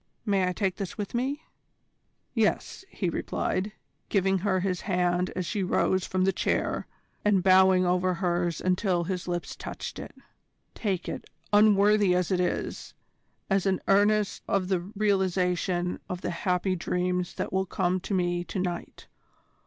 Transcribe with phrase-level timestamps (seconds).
[0.25, 1.43] May I take this with me?"
[2.33, 3.71] "Yes," he replied,
[4.09, 6.87] giving her his hand as she rose from her chair,
[7.23, 10.15] and bowing over hers until his lips touched it.
[10.73, 12.95] "Take it, unworthy as it is,
[13.47, 18.43] as an earnest of the realisation of the happy dreams that will come to me
[18.45, 19.05] to night.